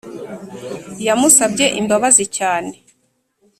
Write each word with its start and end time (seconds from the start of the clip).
Yamusabye 1.05 1.65
imbabazi 1.79 2.25
cyane 2.37 2.73